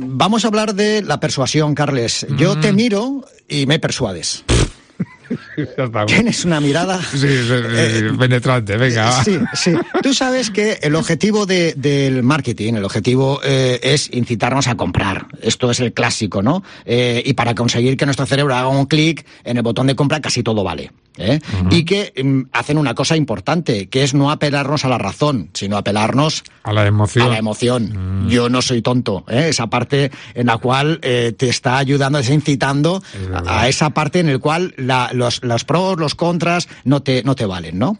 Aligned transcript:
Vamos 0.00 0.44
a 0.44 0.48
hablar 0.48 0.74
de 0.74 1.02
la 1.02 1.18
persuasión, 1.20 1.74
Carles. 1.74 2.26
Yo 2.36 2.56
Mm. 2.56 2.60
te 2.60 2.72
miro 2.72 3.24
y 3.48 3.66
me 3.66 3.78
persuades. 3.78 4.44
Tienes 6.06 6.44
una 6.46 6.58
mirada. 6.60 7.02
Sí, 7.02 7.18
sí, 7.18 7.26
sí, 7.46 7.98
sí, 7.98 8.16
penetrante, 8.18 8.76
venga. 8.78 9.22
Sí, 9.22 9.38
sí. 9.54 9.72
Tú 10.02 10.14
sabes 10.14 10.50
que 10.50 10.78
el 10.82 10.94
objetivo 10.94 11.44
de- 11.44 11.74
del 11.76 12.22
marketing, 12.22 12.74
el 12.74 12.84
objetivo 12.84 13.40
eh, 13.44 13.78
es 13.82 14.08
incitarnos 14.14 14.68
a 14.68 14.76
comprar. 14.76 15.26
Esto 15.42 15.70
es 15.70 15.80
el 15.80 15.92
clásico, 15.92 16.42
¿no? 16.42 16.62
Eh, 16.86 17.22
y 17.26 17.34
para 17.34 17.54
conseguir 17.54 17.96
que 17.98 18.06
nuestro 18.06 18.24
cerebro 18.24 18.54
haga 18.54 18.68
un 18.68 18.86
clic 18.86 19.26
en 19.44 19.58
el 19.58 19.62
botón 19.62 19.86
de 19.88 19.94
compra, 19.96 20.20
casi 20.20 20.42
todo 20.42 20.64
vale. 20.64 20.92
¿Eh? 21.18 21.40
Y 21.70 21.84
que 21.84 22.12
mm, 22.22 22.42
hacen 22.52 22.78
una 22.78 22.94
cosa 22.94 23.16
importante, 23.16 23.88
que 23.88 24.02
es 24.04 24.14
no 24.14 24.30
apelarnos 24.30 24.84
a 24.84 24.88
la 24.88 24.98
razón, 24.98 25.50
sino 25.54 25.76
apelarnos 25.76 26.44
A 26.62 26.72
la 26.72 26.86
emoción. 26.86 27.26
a 27.26 27.28
la 27.30 27.38
emoción. 27.38 28.28
Yo 28.28 28.48
no 28.48 28.62
soy 28.62 28.82
tonto. 28.82 29.24
¿eh? 29.28 29.48
Esa 29.48 29.66
parte 29.68 30.10
en 30.34 30.46
la 30.46 30.58
cual 30.58 30.98
eh, 31.02 31.32
te 31.36 31.48
está 31.48 31.78
ayudando, 31.78 32.18
te 32.18 32.22
está 32.22 32.34
incitando 32.34 33.02
Es 33.14 33.48
a 33.48 33.68
esa 33.68 33.90
parte 33.90 34.20
en 34.20 34.32
la 34.32 34.38
cual 34.38 34.74
la- 34.76 35.10
los, 35.12 35.42
los 35.42 35.64
pros, 35.64 35.98
los 35.98 36.14
contras 36.14 36.68
no 36.84 37.02
te, 37.02 37.22
no 37.24 37.34
te 37.34 37.46
valen, 37.46 37.78
¿no? 37.78 37.98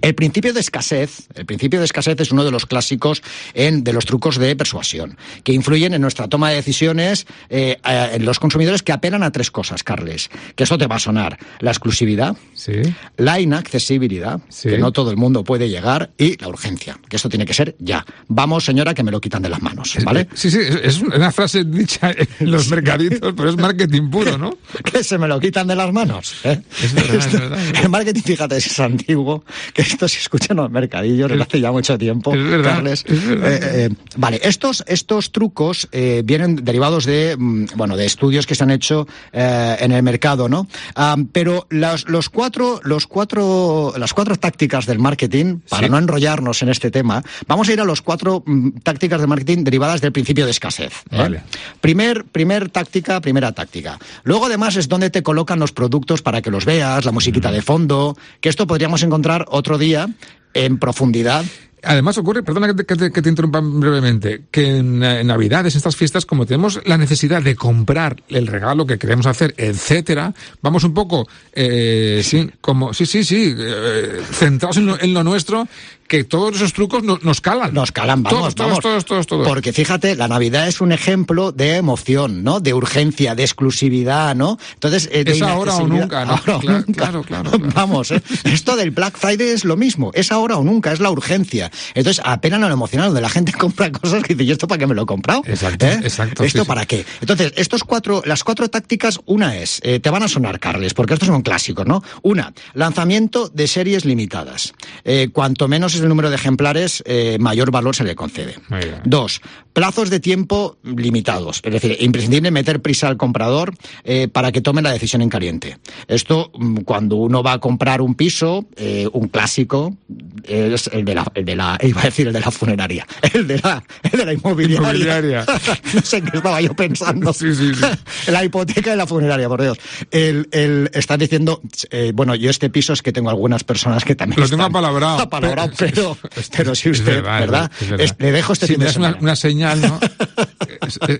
El 0.00 0.14
principio 0.14 0.52
de 0.52 0.60
escasez, 0.60 1.28
el 1.34 1.46
principio 1.46 1.78
de 1.78 1.84
escasez 1.84 2.20
es 2.20 2.32
uno 2.32 2.44
de 2.44 2.50
los 2.50 2.66
clásicos 2.66 3.22
en, 3.54 3.84
de 3.84 3.92
los 3.92 4.04
trucos 4.06 4.38
de 4.38 4.54
persuasión, 4.56 5.16
que 5.44 5.52
influyen 5.52 5.94
en 5.94 6.00
nuestra 6.02 6.28
toma 6.28 6.50
de 6.50 6.56
decisiones 6.56 7.26
eh, 7.50 7.76
en 7.84 8.24
los 8.24 8.38
consumidores 8.38 8.82
que 8.82 8.92
apelan 8.92 9.22
a 9.22 9.30
tres 9.32 9.50
cosas, 9.50 9.82
Carles. 9.82 10.30
Que 10.54 10.64
esto 10.64 10.78
te 10.78 10.86
va 10.86 10.96
a 10.96 10.98
sonar. 11.00 11.38
La 11.60 11.70
exclusividad, 11.70 12.36
Sí. 12.54 12.72
la 13.16 13.40
inaccesibilidad, 13.40 14.40
Sí. 14.48 14.68
que 14.70 14.78
no 14.78 14.92
todo 14.92 15.10
el 15.10 15.16
mundo 15.16 15.44
puede 15.44 15.68
llegar, 15.68 16.10
y 16.18 16.36
la 16.38 16.48
urgencia, 16.48 16.98
que 17.08 17.16
esto 17.16 17.28
tiene 17.28 17.44
que 17.46 17.54
ser 17.54 17.76
ya. 17.78 18.04
Vamos, 18.28 18.64
señora, 18.64 18.94
que 18.94 19.02
me 19.02 19.10
lo 19.10 19.20
quitan 19.20 19.42
de 19.42 19.48
las 19.48 19.62
manos, 19.62 19.96
¿vale? 20.04 20.28
Sí, 20.34 20.50
sí, 20.50 20.58
es 20.82 21.00
una 21.00 21.30
frase 21.32 21.64
dicha 21.64 22.12
en 22.40 22.50
los 22.50 22.68
mercaditos, 22.68 23.34
pero 23.36 23.50
es 23.50 23.56
marketing 23.56 24.10
puro, 24.10 24.38
¿no? 24.38 24.56
que 24.84 25.02
se 25.04 25.18
me 25.18 25.28
lo 25.28 25.38
quitan 25.40 25.66
de 25.66 25.76
las 25.76 25.92
manos. 25.92 26.34
¿eh? 26.44 26.60
Es 26.82 26.92
verdad, 26.94 27.14
es 27.16 27.26
Esto- 27.26 27.38
verdad, 27.38 27.58
es 27.60 27.66
verdad. 27.66 27.82
El 27.84 27.88
marketing, 27.90 28.22
fíjate, 28.22 28.56
es 28.56 28.80
antiguo, 28.80 29.44
que 29.74 29.82
esto 29.88 30.08
se 30.08 30.18
escucha 30.18 30.48
en 30.52 30.58
los 30.58 30.70
mercadillos 30.70 31.30
desde 31.30 31.42
hace 31.42 31.60
ya 31.60 31.72
mucho 31.72 31.98
tiempo, 31.98 32.34
Es 32.34 32.42
verdad, 32.44 32.74
Carles. 32.74 33.04
es 33.06 33.26
verdad. 33.26 33.52
Eh, 33.52 33.60
eh, 33.86 33.90
vale, 34.16 34.40
estos, 34.42 34.84
estos 34.86 35.32
trucos 35.32 35.88
eh, 35.92 36.22
vienen 36.24 36.56
derivados 36.64 37.04
de, 37.04 37.36
mm, 37.38 37.66
bueno, 37.76 37.96
de 37.96 38.06
estudios 38.06 38.46
que 38.46 38.54
se 38.54 38.62
han 38.64 38.70
hecho 38.70 39.06
eh, 39.32 39.76
en 39.80 39.92
el 39.92 40.02
mercado, 40.02 40.48
¿no? 40.48 40.66
Ah, 40.94 41.16
pero 41.32 41.66
los, 41.70 42.08
los 42.08 42.28
cuatro, 42.30 42.80
los 42.84 43.06
cuatro, 43.06 43.92
las 43.98 44.14
cuatro 44.14 44.36
tácticas 44.36 44.86
del 44.86 44.98
marketing, 44.98 45.58
para 45.68 45.86
Sí. 45.86 45.90
no 45.90 45.98
enrollarnos 45.98 46.62
en 46.62 46.68
este 46.70 46.90
tema, 46.90 47.22
vamos 47.46 47.68
a 47.68 47.72
ir 47.72 47.80
a 47.80 47.84
los 47.84 48.02
cuatro 48.02 48.42
mm, 48.46 48.70
tácticas 48.82 49.20
de 49.20 49.26
marketing 49.26 49.64
derivadas 49.64 50.00
del 50.00 50.12
principio 50.12 50.44
de 50.44 50.50
escasez. 50.52 50.92
¿eh? 51.10 51.18
Vale. 51.18 51.42
Primer, 51.80 52.24
primer 52.24 52.68
táctica, 52.70 53.20
primera 53.20 53.52
táctica. 53.52 53.98
Luego, 54.24 54.46
además, 54.46 54.76
es 54.76 54.88
donde 54.88 55.10
te 55.10 55.22
colocan 55.22 55.58
los 55.58 55.72
productos 55.72 56.22
para 56.22 56.40
que 56.42 56.50
los 56.50 56.64
veas, 56.64 57.04
la 57.04 57.12
musiquita 57.12 57.50
de 57.52 57.62
fondo, 57.62 58.16
que 58.40 58.48
esto 58.48 58.66
podríamos 58.66 59.02
encontrar 59.02 59.44
otro 59.48 59.67
día 59.76 60.08
en 60.54 60.78
profundidad. 60.78 61.44
Además 61.82 62.18
ocurre, 62.18 62.42
perdona 62.42 62.74
que 62.74 62.84
te, 62.84 63.28
interrumpa 63.28 63.60
brevemente, 63.62 64.42
que 64.50 64.78
en, 64.78 65.02
en 65.02 65.26
Navidades, 65.26 65.76
estas 65.76 65.94
fiestas, 65.94 66.26
como 66.26 66.44
tenemos 66.44 66.80
la 66.86 66.98
necesidad 66.98 67.40
de 67.40 67.54
comprar 67.54 68.22
el 68.28 68.48
regalo 68.48 68.86
que 68.86 68.98
queremos 68.98 69.26
hacer, 69.26 69.54
etcétera, 69.56 70.34
vamos 70.60 70.82
un 70.82 70.92
poco, 70.92 71.28
eh, 71.52 72.20
sí, 72.24 72.50
como, 72.60 72.92
sí, 72.92 73.06
sí, 73.06 73.22
sí, 73.22 73.54
eh, 73.56 74.20
centrados 74.32 74.78
en 74.78 74.86
lo, 74.86 75.00
en 75.00 75.14
lo 75.14 75.22
nuestro, 75.22 75.68
que 76.08 76.24
todos 76.24 76.56
esos 76.56 76.72
trucos 76.72 77.02
no- 77.04 77.18
nos 77.22 77.40
calan. 77.40 77.72
Nos 77.74 77.92
calan, 77.92 78.22
vamos, 78.22 78.54
Todos, 78.54 78.54
vamos. 78.54 78.80
todos, 78.80 79.04
todos, 79.04 79.26
todos. 79.26 79.46
Porque 79.46 79.72
fíjate, 79.72 80.16
la 80.16 80.26
Navidad 80.26 80.66
es 80.66 80.80
un 80.80 80.90
ejemplo 80.92 81.52
de 81.52 81.76
emoción, 81.76 82.42
¿no? 82.42 82.60
De 82.60 82.72
urgencia, 82.74 83.34
de 83.34 83.44
exclusividad, 83.44 84.34
¿no? 84.34 84.58
Entonces, 84.74 85.08
eh, 85.12 85.24
Es 85.26 85.42
ahora 85.42 85.76
o 85.76 85.86
nunca, 85.86 86.24
¿no? 86.24 86.32
Ahora 86.32 86.56
o 86.56 86.60
Claro, 86.60 86.78
nunca. 86.86 86.92
claro, 87.02 87.22
claro, 87.22 87.50
claro. 87.50 87.72
Vamos, 87.74 88.10
¿eh? 88.10 88.22
esto 88.44 88.76
del 88.76 88.90
Black 88.90 89.18
Friday 89.18 89.48
es 89.50 89.64
lo 89.64 89.76
mismo. 89.76 90.10
Es 90.14 90.32
ahora 90.32 90.56
o 90.56 90.64
nunca, 90.64 90.92
es 90.92 91.00
la 91.00 91.10
urgencia. 91.10 91.70
Entonces, 91.94 92.22
apelan 92.24 92.64
a 92.64 92.68
lo 92.68 92.74
emocional, 92.74 93.08
donde 93.08 93.20
la 93.20 93.28
gente 93.28 93.52
compra 93.58 93.92
cosas 93.92 94.22
que 94.22 94.34
dice, 94.34 94.44
¿y 94.44 94.50
esto 94.52 94.66
para 94.66 94.78
qué 94.78 94.86
me 94.86 94.94
lo 94.94 95.02
he 95.02 95.06
comprado? 95.06 95.42
Exacto, 95.46 95.86
¿Eh? 95.86 96.00
exacto, 96.02 96.42
¿Esto 96.44 96.58
sí, 96.60 96.64
sí. 96.64 96.68
para 96.68 96.86
qué? 96.86 97.04
Entonces, 97.20 97.52
estos 97.56 97.84
cuatro, 97.84 98.22
las 98.24 98.42
cuatro 98.44 98.68
tácticas, 98.70 99.20
una 99.26 99.56
es, 99.56 99.80
eh, 99.84 100.00
te 100.00 100.08
van 100.10 100.22
a 100.22 100.28
sonar, 100.28 100.58
Carles, 100.58 100.94
porque 100.94 101.14
estos 101.14 101.26
son 101.28 101.42
clásicos, 101.42 101.86
¿no? 101.86 102.02
Una, 102.22 102.52
lanzamiento 102.72 103.48
de 103.50 103.66
series 103.68 104.04
limitadas. 104.06 104.72
Eh, 105.04 105.28
cuanto 105.32 105.68
menos 105.68 105.97
es 105.98 106.02
el 106.02 106.08
número 106.08 106.30
de 106.30 106.36
ejemplares, 106.36 107.02
eh, 107.06 107.36
mayor 107.38 107.70
valor 107.70 107.94
se 107.94 108.04
le 108.04 108.14
concede. 108.14 108.56
Dos, 109.04 109.40
plazos 109.72 110.10
de 110.10 110.20
tiempo 110.20 110.76
limitados. 110.82 111.60
Es 111.62 111.72
decir, 111.72 111.96
imprescindible 112.00 112.50
meter 112.50 112.80
prisa 112.80 113.08
al 113.08 113.16
comprador 113.16 113.74
eh, 114.04 114.28
para 114.28 114.50
que 114.52 114.60
tome 114.60 114.82
la 114.82 114.90
decisión 114.90 115.22
en 115.22 115.28
caliente. 115.28 115.78
Esto, 116.06 116.50
mm, 116.54 116.78
cuando 116.78 117.16
uno 117.16 117.42
va 117.42 117.52
a 117.52 117.58
comprar 117.58 118.00
un 118.00 118.14
piso, 118.14 118.66
eh, 118.76 119.08
un 119.12 119.28
clásico, 119.28 119.96
es 120.44 120.88
el 120.92 121.04
de 121.04 121.14
la, 121.14 121.30
el 121.34 121.44
de 121.44 121.56
la, 121.56 121.78
iba 121.82 122.00
a 122.00 122.04
decir 122.04 122.26
el 122.26 122.32
de 122.32 122.40
la 122.40 122.50
funeraria, 122.50 123.06
el 123.34 123.46
de 123.46 123.58
la, 123.58 123.84
el 124.02 124.18
de 124.18 124.24
la 124.24 124.32
inmobiliaria. 124.32 124.88
Inmobiliaria. 124.88 125.46
no 125.94 126.00
sé 126.00 126.22
qué 126.22 126.36
estaba 126.38 126.60
yo 126.60 126.74
pensando. 126.74 127.32
Sí, 127.32 127.54
sí, 127.54 127.72
sí. 127.74 128.30
La 128.32 128.44
hipoteca 128.44 128.90
de 128.90 128.96
la 128.96 129.06
funeraria, 129.06 129.48
por 129.48 129.62
Dios. 129.62 129.78
El, 130.10 130.48
el, 130.52 130.90
estás 130.92 131.18
diciendo, 131.18 131.60
eh, 131.90 132.12
bueno, 132.14 132.34
yo 132.34 132.50
este 132.50 132.70
piso 132.70 132.92
es 132.92 133.02
que 133.02 133.12
tengo 133.12 133.30
algunas 133.30 133.64
personas 133.64 134.04
que 134.04 134.14
también 134.14 134.40
Lo 134.40 134.48
tengo 134.48 134.62
están 134.62 134.70
apalabrado. 134.70 135.20
apalabrado, 135.20 135.70
pero, 135.94 136.16
pero 136.56 136.72
es 136.72 136.86
usted, 136.86 137.22
verdad, 137.22 137.34
es 137.34 137.40
¿verdad? 137.40 137.72
es 137.80 137.90
verdad. 137.90 138.04
Es- 138.06 138.14
le 138.18 138.32
dejo 138.32 138.52
este 138.52 138.66
si 138.66 138.72
fin 138.74 138.78
me 138.80 138.84
de 138.84 138.88
das 138.90 138.96
una, 138.96 139.16
una 139.20 139.36
señal, 139.36 139.80
¿no? 139.80 140.00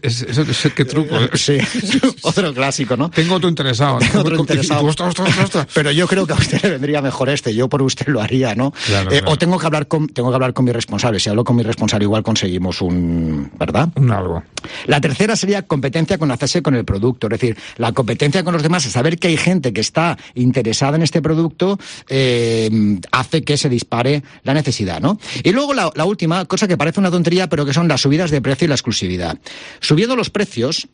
es, 0.02 0.72
qué 0.74 0.84
truco. 0.84 1.16
¿eh? 1.16 1.30
Sí, 1.34 1.58
otro 2.22 2.52
clásico, 2.54 2.96
¿no? 2.96 3.10
Tengo 3.10 3.36
otro 3.36 3.48
interesado. 3.48 3.98
Tengo 3.98 4.20
otro 4.20 4.36
interesado. 4.36 4.84
ostras, 4.84 5.08
ostras, 5.10 5.28
ostras, 5.28 5.44
ostras. 5.44 5.66
Pero 5.74 5.90
yo 5.90 6.06
creo 6.06 6.26
que 6.26 6.32
a 6.32 6.36
usted 6.36 6.62
le 6.62 6.70
vendría 6.70 7.02
mejor 7.02 7.28
este. 7.28 7.54
Yo 7.54 7.68
por 7.68 7.82
usted 7.82 8.08
lo 8.08 8.20
haría, 8.20 8.54
¿no? 8.54 8.72
Claro, 8.86 9.10
Eh, 9.10 9.18
claro. 9.18 9.32
O 9.32 9.38
tengo 9.38 9.58
que 9.58 9.66
hablar 9.66 9.88
con, 9.88 10.08
tengo 10.08 10.30
que 10.30 10.34
hablar 10.34 10.52
con 10.52 10.64
mi 10.64 10.72
responsable. 10.72 11.20
Si 11.20 11.28
hablo 11.28 11.44
con 11.44 11.56
mi 11.56 11.62
responsable, 11.62 12.04
igual 12.04 12.22
conseguimos 12.22 12.80
un, 12.82 13.50
¿verdad? 13.58 13.88
Un 13.96 14.10
algo. 14.10 14.42
La 14.86 15.00
tercera 15.00 15.36
sería 15.36 15.62
competencia 15.62 16.18
con 16.18 16.30
hacerse 16.30 16.62
con 16.62 16.74
el 16.74 16.84
producto, 16.84 17.26
es 17.28 17.32
decir, 17.32 17.56
la 17.76 17.92
competencia 17.92 18.42
con 18.44 18.52
los 18.54 18.62
demás, 18.62 18.84
es 18.86 18.92
saber 18.92 19.18
que 19.18 19.28
hay 19.28 19.36
gente 19.36 19.72
que 19.72 19.80
está 19.80 20.18
interesada 20.34 20.96
en 20.96 21.02
este 21.02 21.22
producto, 21.22 21.78
eh, 22.08 22.98
hace 23.12 23.42
que 23.42 23.56
se 23.56 23.68
dispare 23.68 24.22
la 24.42 24.54
necesidad, 24.54 25.00
¿no? 25.00 25.18
Y 25.42 25.52
luego 25.52 25.74
la, 25.74 25.90
la 25.94 26.04
última, 26.04 26.44
cosa 26.46 26.66
que 26.66 26.76
parece 26.76 27.00
una 27.00 27.10
tontería, 27.10 27.48
pero 27.48 27.64
que 27.64 27.72
son 27.72 27.88
las 27.88 28.00
subidas 28.00 28.30
de 28.30 28.40
precio 28.40 28.64
y 28.64 28.68
la 28.68 28.74
exclusividad. 28.74 29.38
Subiendo 29.80 30.16
los 30.16 30.30
precios, 30.30 30.88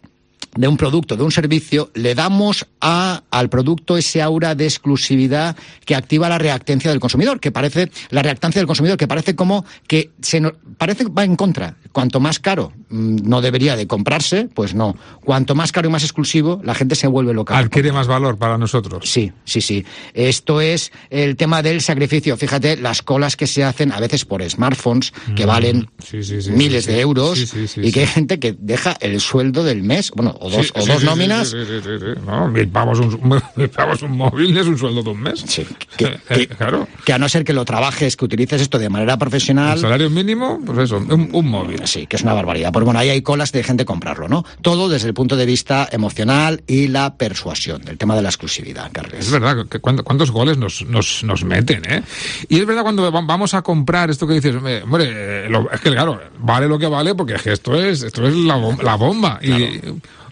de 0.56 0.68
un 0.68 0.76
producto, 0.76 1.16
de 1.16 1.22
un 1.24 1.30
servicio, 1.32 1.90
le 1.94 2.14
damos 2.14 2.66
a, 2.80 3.22
al 3.30 3.48
producto 3.48 3.96
ese 3.96 4.22
aura 4.22 4.54
de 4.54 4.64
exclusividad 4.64 5.56
que 5.84 5.94
activa 5.94 6.28
la 6.28 6.38
reactancia 6.38 6.90
del 6.90 7.00
consumidor, 7.00 7.40
que 7.40 7.52
parece, 7.52 7.90
la 8.10 8.22
reactancia 8.22 8.60
del 8.60 8.66
consumidor, 8.66 8.96
que 8.96 9.08
parece 9.08 9.34
como 9.34 9.64
que 9.86 10.10
se 10.20 10.40
nos, 10.40 10.52
parece 10.78 11.04
va 11.04 11.24
en 11.24 11.36
contra. 11.36 11.76
Cuanto 11.92 12.20
más 12.20 12.38
caro 12.38 12.72
mm, 12.88 13.28
no 13.28 13.40
debería 13.40 13.76
de 13.76 13.86
comprarse, 13.86 14.48
pues 14.54 14.74
no. 14.74 14.96
Cuanto 15.24 15.54
más 15.54 15.72
caro 15.72 15.88
y 15.88 15.92
más 15.92 16.02
exclusivo, 16.02 16.60
la 16.64 16.74
gente 16.74 16.94
se 16.94 17.06
vuelve 17.06 17.34
loca. 17.34 17.56
Adquiere 17.58 17.92
más 17.92 18.06
valor 18.06 18.38
para 18.38 18.58
nosotros. 18.58 19.08
Sí, 19.08 19.32
sí, 19.44 19.60
sí. 19.60 19.84
Esto 20.14 20.60
es 20.60 20.92
el 21.10 21.36
tema 21.36 21.62
del 21.62 21.80
sacrificio. 21.80 22.36
Fíjate, 22.36 22.76
las 22.76 23.02
colas 23.02 23.36
que 23.36 23.46
se 23.46 23.64
hacen 23.64 23.92
a 23.92 24.00
veces 24.00 24.24
por 24.24 24.42
smartphones 24.48 25.12
que 25.36 25.46
valen 25.46 25.64
Mm, 25.64 25.86
Sí, 26.02 26.22
sí, 26.22 26.42
sí, 26.42 26.50
miles 26.50 26.86
de 26.86 27.00
euros 27.00 27.38
Sí, 27.38 27.46
sí, 27.46 27.68
sí, 27.68 27.80
y 27.82 27.92
que 27.92 28.00
hay 28.00 28.06
gente 28.06 28.38
que 28.38 28.54
deja 28.58 28.96
el 29.00 29.20
sueldo 29.20 29.64
del 29.64 29.82
mes, 29.82 30.10
bueno, 30.14 30.36
o 30.46 30.50
dos, 30.50 30.66
Sí, 30.66 30.72
o 30.74 30.80
sí, 30.82 30.86
dos 30.88 30.96
sí, 30.96 31.00
sí, 31.02 31.06
nóminas. 31.06 31.48
Sí, 31.50 31.56
sí, 31.66 31.80
sí, 31.82 31.90
sí. 31.98 32.20
No, 32.26 32.48
mil 32.48 32.68
pavos 32.68 32.98
un, 33.00 33.40
mil 33.56 33.68
pavos 33.70 34.02
un 34.02 34.12
móvil 34.16 34.56
es 34.56 34.66
un 34.66 34.78
sueldo 34.78 35.02
de 35.02 35.10
un 35.10 35.20
mes. 35.20 35.40
Sí, 35.46 35.66
que, 35.96 36.18
que- 36.28 36.48
claro. 36.48 36.86
que 37.04 37.12
a 37.12 37.18
no 37.18 37.28
ser 37.28 37.44
que 37.44 37.52
lo 37.52 37.64
trabajes, 37.64 38.16
que 38.16 38.24
utilices 38.24 38.60
esto 38.62 38.78
de 38.78 38.88
manera 38.88 39.14
El 39.14 39.18
profesional. 39.18 39.78
salario 39.78 40.10
mínimo, 40.10 40.60
pues 40.64 40.78
eso, 40.78 40.98
un, 40.98 41.30
un 41.32 41.48
móvil. 41.48 41.80
Sí, 41.86 42.06
que 42.06 42.16
es 42.16 42.22
una 42.22 42.32
barbaridad. 42.34 42.72
Pues 42.72 42.84
bueno, 42.84 43.00
ahí 43.00 43.08
hay 43.10 43.22
colas 43.22 43.52
de 43.52 43.62
gente 43.62 43.84
comprarlo, 43.84 44.28
¿no? 44.28 44.44
Todo 44.62 44.88
desde 44.88 45.08
el 45.08 45.14
punto 45.14 45.36
de 45.36 45.46
vista 45.46 45.88
emocional 45.90 46.62
y 46.66 46.88
la 46.88 47.16
persuasión, 47.16 47.82
del 47.82 47.98
tema 47.98 48.14
de 48.16 48.22
la 48.22 48.28
exclusividad, 48.28 48.90
Carles. 48.92 49.26
Es 49.26 49.30
verdad, 49.32 49.66
que 49.68 49.80
cuánto- 49.80 50.04
cuántos 50.04 50.30
goles 50.30 50.58
nos, 50.58 50.82
nos, 50.86 51.22
nos 51.24 51.44
meten, 51.44 51.82
¿eh? 51.90 52.02
Y 52.48 52.58
es 52.60 52.66
verdad 52.66 52.82
cuando 52.82 53.10
va- 53.10 53.20
vamos 53.22 53.54
a 53.54 53.62
comprar 53.62 54.10
esto 54.10 54.26
que 54.26 54.34
dices, 54.34 54.54
hombre, 54.56 54.84
eh, 55.08 55.46
lo- 55.48 55.70
es 55.70 55.80
que 55.80 55.90
claro, 55.90 56.20
vale 56.38 56.68
lo 56.68 56.78
que 56.78 56.86
vale 56.86 57.14
porque 57.14 57.34
es 57.34 57.42
que 57.42 57.52
esto 57.52 57.74
es, 57.74 58.02
esto 58.02 58.26
es 58.26 58.34
la 58.34 58.94
bomba. 58.96 59.38
Y, 59.42 59.80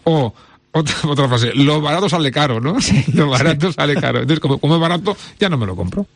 o 0.05 0.33
Otra, 0.75 0.95
otra 1.09 1.29
frase, 1.29 1.53
lo 1.55 1.81
barato 1.83 2.09
sale 2.09 2.31
caro, 2.31 2.59
¿no? 2.61 2.77
lo 3.15 3.29
barato 3.29 3.71
sale 3.73 3.95
caro. 3.95 4.21
Entonces, 4.21 4.41
como, 4.41 4.57
como 4.59 4.77
es 4.77 4.81
barato, 4.81 5.15
ya 5.39 5.49
no 5.51 5.59
me 5.59 5.67
lo 5.67 5.77
compro. 5.77 6.07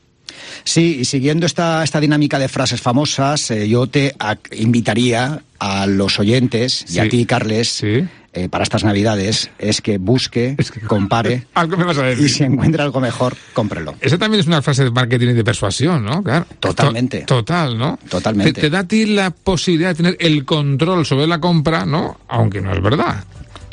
Sí, 0.64 0.98
y 1.00 1.04
siguiendo 1.04 1.44
esta, 1.46 1.84
esta 1.84 2.00
dinámica 2.00 2.38
de 2.38 2.48
frases 2.48 2.80
famosas, 2.80 3.50
eh, 3.50 3.68
yo 3.68 3.86
te 3.86 4.14
a- 4.18 4.36
invitaría 4.52 5.42
a 5.58 5.86
los 5.86 6.18
oyentes 6.18 6.84
y 6.88 6.92
Sí. 6.94 6.98
a 7.00 7.08
ti, 7.08 7.26
Carles, 7.26 7.68
Sí. 7.68 8.04
eh, 8.32 8.48
para 8.48 8.64
estas 8.64 8.82
navidades, 8.82 9.50
es 9.58 9.80
que 9.82 9.98
busque, 9.98 10.54
Es 10.58 10.70
que- 10.70 10.80
compare 10.80 11.46
Algo 11.54 11.76
me 11.76 11.84
vas 11.84 11.98
a 11.98 12.06
y 12.06 12.14
decir. 12.16 12.30
si 12.30 12.44
encuentra 12.44 12.82
algo 12.84 13.00
mejor, 13.00 13.36
cómprelo. 13.52 13.94
Esa 14.00 14.16
también 14.18 14.40
es 14.40 14.46
una 14.46 14.62
frase 14.62 14.84
de 14.84 14.90
marketing 14.90 15.28
y 15.28 15.32
de 15.34 15.44
persuasión, 15.44 16.02
¿no? 16.04 16.22
Claro. 16.22 16.46
Totalmente. 16.60 17.20
To- 17.20 17.36
total, 17.36 17.76
¿no? 17.78 17.98
Totalmente. 18.08 18.54
Te, 18.54 18.60
te 18.62 18.70
da 18.70 18.80
a 18.80 18.88
ti 18.88 19.04
la 19.06 19.30
posibilidad 19.30 19.90
de 19.90 19.94
tener 19.96 20.16
el 20.18 20.44
control 20.46 21.04
sobre 21.06 21.26
la 21.26 21.38
compra, 21.40 21.84
¿no? 21.86 22.18
Aunque 22.28 22.60
no 22.62 22.72
es 22.72 22.82
verdad. 22.82 23.22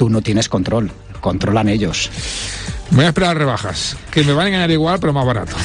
Tú 0.03 0.09
no 0.09 0.21
tienes 0.21 0.49
control, 0.49 0.91
controlan 1.21 1.69
ellos. 1.69 2.11
Voy 2.91 3.05
a 3.05 3.07
esperar 3.07 3.37
rebajas, 3.37 3.95
que 4.11 4.21
me 4.25 4.33
van 4.33 4.47
a 4.47 4.49
engañar 4.49 4.71
igual, 4.71 4.99
pero 4.99 5.13
más 5.13 5.25
barato. 5.25 5.55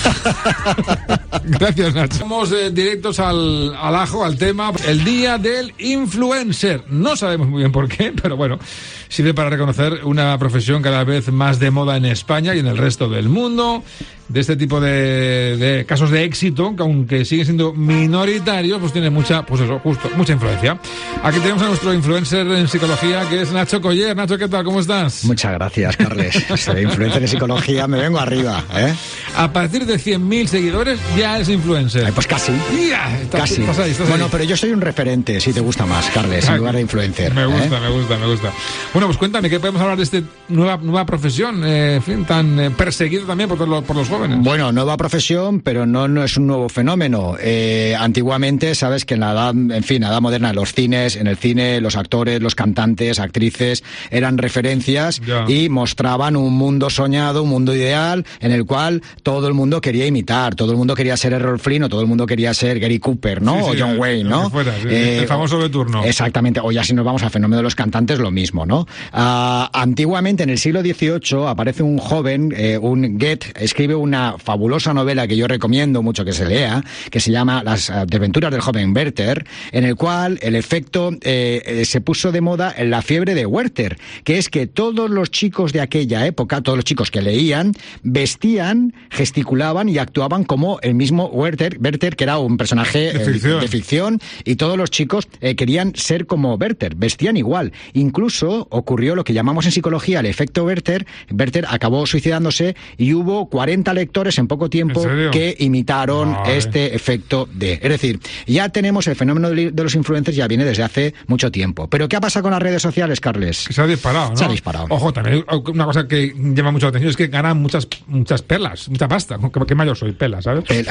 Gracias, 1.43 1.93
Nacho. 1.93 2.19
Vamos 2.21 2.53
eh, 2.53 2.71
directos 2.71 3.19
al, 3.19 3.75
al 3.75 3.97
ajo, 3.97 4.25
al 4.25 4.39
tema. 4.39 4.71
El 4.87 5.03
día 5.03 5.39
del 5.39 5.75
influencer. 5.79 6.85
No 6.89 7.17
sabemos 7.17 7.49
muy 7.49 7.63
bien 7.63 7.73
por 7.73 7.89
qué, 7.89 8.13
pero 8.13 8.37
bueno, 8.37 8.61
sirve 9.09 9.35
para 9.35 9.51
reconocer 9.51 10.05
una 10.05 10.39
profesión 10.39 10.83
cada 10.83 11.03
vez 11.03 11.33
más 11.33 11.59
de 11.59 11.73
moda 11.73 11.97
en 11.97 12.05
España 12.05 12.55
y 12.55 12.61
en 12.61 12.69
el 12.69 12.79
resto 12.79 13.09
del 13.09 13.29
mundo. 13.29 13.83
De 14.29 14.41
este 14.41 14.57
tipo 14.57 14.79
de, 14.79 15.57
de 15.57 15.87
casos 15.87 16.11
de 16.11 16.25
éxito, 16.25 16.77
que 16.77 16.83
aunque 16.83 17.25
siguen 17.25 17.47
siendo 17.47 17.73
minoritarios, 17.73 18.79
pues 18.79 18.93
tienen 18.93 19.13
mucha, 19.13 19.43
pues 19.47 19.63
eso, 19.63 19.79
justo, 19.79 20.11
mucha 20.17 20.35
influencia. 20.35 20.79
Aquí 21.23 21.39
tenemos 21.41 21.63
a 21.63 21.69
nuestro 21.69 21.95
influencer 21.95 22.47
en 22.47 22.69
psicología, 22.69 23.27
que 23.31 23.41
es 23.41 23.53
Nacho 23.53 23.81
Coller. 23.81 24.15
Nacho, 24.15 24.37
¿qué 24.37 24.47
tal? 24.49 24.65
¿Cómo 24.65 24.81
estás? 24.81 25.25
Muchas 25.25 25.53
gracias, 25.55 25.97
Carles. 25.97 26.45
Soy 26.57 26.83
influencer 26.83 27.23
en 27.23 27.29
psicología, 27.29 27.87
me 27.87 27.99
vengo 28.01 28.19
arriba, 28.19 28.63
¿eh? 28.77 28.93
A 29.37 29.51
partir 29.51 29.87
de 29.87 29.95
100.000 29.95 30.47
seguidores 30.47 31.01
ya 31.17 31.39
es 31.39 31.49
influencer. 31.49 32.05
Ay, 32.05 32.13
pues 32.13 32.27
casi. 32.27 32.53
Ya, 32.91 33.19
Casi. 33.33 33.63
estás 33.63 33.79
ahí, 33.79 33.91
estás 33.93 34.09
bueno, 34.09 34.25
ahí. 34.25 34.31
pero 34.31 34.45
yo 34.45 34.57
soy 34.59 34.73
un 34.73 34.81
referente, 34.83 35.41
si 35.41 35.53
te 35.55 35.61
gusta 35.61 35.87
más, 35.87 36.07
Carles, 36.11 36.47
en 36.49 36.59
lugar 36.59 36.75
de 36.75 36.83
influencer. 36.83 37.33
Me 37.35 37.43
¿eh? 37.43 37.47
gusta, 37.47 37.81
me 37.81 37.89
gusta, 37.89 38.19
me 38.19 38.27
gusta. 38.27 38.53
Bueno, 38.93 39.07
pues 39.07 39.17
cuéntame, 39.17 39.49
¿qué 39.49 39.59
podemos 39.59 39.81
hablar 39.81 39.97
de 39.97 40.03
esta 40.03 40.21
nueva, 40.49 40.77
nueva 40.77 41.07
profesión, 41.07 41.63
eh, 41.65 41.95
en 41.97 42.03
fin, 42.03 42.25
tan 42.27 42.61
eh, 42.61 42.71
perseguida 42.71 43.25
también 43.27 43.49
por, 43.49 43.67
los- 43.67 43.85
por 43.85 43.97
los 43.97 44.09
jóvenes? 44.19 44.39
Bueno, 44.45 44.73
nueva 44.73 44.97
profesión, 44.97 45.61
pero 45.61 45.87
no, 45.87 46.09
no 46.09 46.23
es 46.25 46.37
un 46.37 46.47
nuevo 46.47 46.69
fenómeno. 46.69 47.37
Eh, 47.41 47.95
antiguamente, 47.99 48.75
sabes 48.75 49.05
que 49.05 49.15
en 49.15 49.21
la 49.21 49.33
edad, 49.33 49.51
en 49.51 49.83
fin, 49.85 50.03
la 50.03 50.09
edad 50.09 50.21
moderna, 50.21 50.53
los 50.53 50.73
cines, 50.73 51.17
en 51.17 51.27
el 51.27 51.37
cine, 51.37 51.81
los 51.81 51.97
actores, 51.97 52.41
los 52.43 52.55
cantantes, 52.55 53.19
actrices, 53.19 53.85
eran 54.11 54.39
referencias 54.39 55.21
Ya. 55.27 55.45
y 55.49 55.69
mostraban 55.69 56.37
un 56.37 56.53
mundo 56.55 56.91
soñado, 56.91 57.43
un 57.43 57.49
mundo 57.51 57.75
ideal, 57.75 58.25
en 58.41 58.53
el 58.53 58.65
cual 58.65 59.03
todo 59.23 59.49
el 59.49 59.55
mundo 59.55 59.81
quería 59.81 60.07
imitar, 60.07 60.55
todo 60.55 60.73
el 60.73 60.77
mundo 60.79 60.95
quería 60.95 61.17
ser 61.17 61.33
Errol 61.33 61.59
Flynn 61.59 61.85
o 61.85 61.89
todo 61.89 62.01
el 62.01 62.07
mundo 62.07 62.27
quería 62.27 62.53
ser 62.55 62.81
Gary 62.81 62.99
Cooper, 62.99 63.43
¿no? 63.43 63.59
Sí, 63.59 63.65
sí, 63.77 63.83
o 63.83 63.87
John 63.87 63.99
Wayne, 63.99 64.25
¿no? 64.29 64.41
Eh, 64.41 64.45
que 64.45 64.51
fuera, 64.51 64.73
sí, 64.83 64.89
el 64.89 65.27
famoso 65.27 65.59
de 65.61 65.69
turno. 65.69 66.05
Exactamente, 66.05 66.61
o 66.63 66.73
ya 66.73 66.85
si 66.85 66.93
nos 66.95 67.05
vamos 67.05 67.23
al 67.23 67.31
fenómeno 67.31 67.57
de 67.59 67.63
los 67.63 67.75
cantantes, 67.75 68.19
lo 68.19 68.31
mismo, 68.31 68.67
¿no? 68.67 68.87
Ah, 69.13 69.71
antiguamente, 69.73 70.43
en 70.43 70.51
el 70.51 70.59
siglo 70.59 70.81
XVIII, 70.83 71.47
aparece 71.47 71.83
un 71.83 71.99
joven, 71.99 72.53
eh, 72.57 72.79
un 72.81 73.19
Goethe, 73.19 73.53
escribe 73.59 73.95
una 74.09 74.39
fabulosa 74.39 74.95
novela 74.95 75.27
que 75.29 75.37
yo 75.37 75.47
recomiendo 75.47 76.03
mucho 76.03 76.25
que 76.25 76.33
se 76.33 76.47
lea, 76.47 76.83
que 77.11 77.21
se 77.21 77.31
llama 77.31 77.63
Las 77.63 77.91
ah, 77.91 78.07
desventuras 78.07 78.51
del 78.51 78.61
joven 78.61 78.97
Werther, 78.97 79.45
en 79.73 79.85
el 79.85 79.97
cual 79.97 80.39
el 80.43 80.57
efecto 80.57 81.13
eh, 81.21 81.63
eh, 81.65 81.85
se 81.85 82.01
puso 82.01 82.33
de 82.33 82.41
moda 82.41 82.75
en 82.77 82.91
la 82.91 83.03
fiebre 83.03 83.35
de 83.35 83.45
Werther, 83.47 83.99
que 84.25 84.39
es 84.39 84.49
que 84.49 84.67
todos 84.67 85.11
los 85.11 85.31
chicos 85.31 85.73
de 85.73 85.81
aquella 85.81 86.27
época, 86.27 86.63
todos 86.63 86.77
los 86.77 86.85
chicos 86.85 87.11
que 87.11 87.21
leían, 87.21 87.73
vestían, 88.03 88.95
gesticulaban 89.11 89.89
y 89.89 89.99
actuaban 89.99 90.45
como 90.45 90.81
el 90.81 90.95
mismo 90.95 91.27
Werther, 91.27 91.79
Werther 91.81 92.17
que 92.17 92.25
era 92.25 92.39
un 92.39 92.57
personaje 92.57 93.13
De 93.13 93.23
eh, 93.23 93.25
ficción. 93.25 93.61
de 93.61 93.69
ficción 93.69 94.21
y 94.45 94.57
todos 94.57 94.79
los 94.79 94.91
chicos 94.91 95.29
eh, 95.41 95.55
querían 95.55 95.95
ser 95.95 96.27
como 96.27 96.55
Werther, 96.55 96.95
vestían 96.95 97.37
igual. 97.37 97.73
Incluso 97.93 98.67
ocurrió 98.71 99.15
lo 99.15 99.25
que 99.25 99.35
llamamos 99.35 99.67
en 99.67 99.73
psicología 99.73 100.21
el 100.21 100.27
efecto 100.27 100.65
Werther. 100.65 101.07
Werther 101.31 101.67
acabó 101.69 102.07
suicidándose 102.07 102.75
y 102.97 103.13
hubo 103.13 103.49
40 103.51 103.93
lectores 103.99 104.39
en 104.39 104.47
poco 104.49 104.71
tiempo 104.71 105.05
que 105.33 105.55
imitaron 105.59 106.33
Vale. 106.33 106.57
este 106.57 106.95
efecto 106.95 107.49
de. 107.53 107.75
Es 107.75 107.89
decir, 107.91 108.21
ya 108.47 108.69
tenemos 108.71 109.07
el 109.07 109.17
fenómeno 109.17 109.51
de 109.51 109.73
los 109.83 109.95
influencers, 109.95 110.37
ya 110.37 110.47
viene 110.49 110.65
desde 110.65 110.83
hace 110.83 111.15
mucho 111.27 111.51
tiempo. 111.51 111.89
Pero 111.89 112.09
¿qué 112.09 112.17
ha 112.17 112.21
pasado 112.21 112.43
con 112.45 112.53
las 112.53 112.63
redes 112.63 112.83
sociales, 112.83 113.21
Carles? 113.21 113.67
Que 113.67 113.73
se 113.75 113.83
ha 113.83 113.87
disparado, 113.87 114.31
¿no? 114.31 114.37
Se 114.37 114.45
ha 114.45 114.49
disparado. 114.49 114.87
Ojo, 114.89 115.13
también 115.13 115.45
una 115.73 115.85
cosa 115.85 116.07
que 116.09 116.33
llama 116.37 116.71
mucho 116.73 116.87
la 116.87 116.91
atención 116.91 117.11
es 117.11 117.17
que 117.17 117.27
ganan 117.29 117.61
muchas, 117.61 117.87
muchas 118.07 118.43
pelas, 118.43 118.89
mucha 118.89 119.09
pasta. 119.09 119.39
¿Qué, 119.53 119.61
qué 119.67 119.75
mayor 119.75 119.97
soy? 119.97 120.13
Pelas, 120.13 120.45
¿sabes? 120.45 120.65
El- 120.71 120.87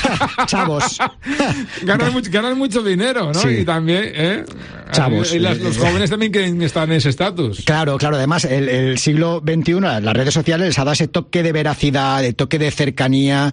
Chavos. 0.46 0.98
ganan, 1.82 2.12
mucho, 2.12 2.30
ganan 2.32 2.58
mucho 2.58 2.82
dinero, 2.82 3.26
¿no? 3.32 3.34
Sí. 3.34 3.48
Y 3.60 3.64
también, 3.64 4.04
¿eh? 4.14 4.44
Chavos. 4.92 5.32
Y 5.34 5.38
las- 5.38 5.58
los 5.58 5.76
jóvenes 5.78 6.10
también 6.10 6.32
quieren 6.32 6.60
estar 6.62 6.84
en 6.88 6.92
ese 6.96 7.08
estatus. 7.10 7.62
Claro, 7.64 7.96
claro. 7.98 8.16
Además, 8.16 8.44
el, 8.44 8.68
el 8.68 8.98
siglo 8.98 9.42
XXI, 9.44 9.80
las 9.80 10.14
redes 10.14 10.34
sociales 10.34 10.66
les 10.68 10.78
ha 10.78 10.82
dado 10.82 10.92
ese 10.92 11.08
toque 11.08 11.42
de 11.42 11.52
veracidad, 11.52 12.20
de 12.22 12.32
toque 12.32 12.51
de 12.58 12.70
cercanía, 12.70 13.52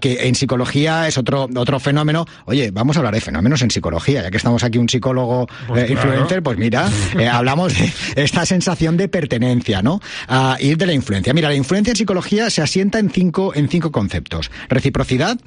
que 0.00 0.26
en 0.26 0.34
psicología 0.34 1.08
es 1.08 1.18
otro 1.18 1.48
otro 1.54 1.80
fenómeno. 1.80 2.26
Oye, 2.46 2.70
vamos 2.70 2.96
a 2.96 3.00
hablar 3.00 3.14
de 3.14 3.20
fenómenos 3.20 3.62
en 3.62 3.70
psicología, 3.70 4.22
ya 4.22 4.30
que 4.30 4.36
estamos 4.36 4.64
aquí 4.64 4.78
un 4.78 4.88
psicólogo 4.88 5.46
Pues 5.68 5.88
eh, 5.88 5.92
influencer, 5.92 6.42
pues 6.42 6.58
mira, 6.58 6.88
eh, 7.18 7.28
hablamos 7.32 7.76
de 7.76 7.92
esta 8.16 8.46
sensación 8.46 8.96
de 8.96 9.08
pertenencia, 9.08 9.82
¿no? 9.82 10.00
Ah, 10.28 10.56
y 10.60 10.74
de 10.74 10.86
la 10.86 10.92
influencia. 10.92 11.32
Mira, 11.34 11.48
la 11.48 11.54
influencia 11.54 11.92
en 11.92 11.96
psicología 11.96 12.50
se 12.50 12.62
asienta 12.62 12.98
en 12.98 13.10
cinco 13.10 13.52
en 13.54 13.68
cinco 13.68 13.92
conceptos: 13.92 14.50
reciprocidad, 14.68 15.38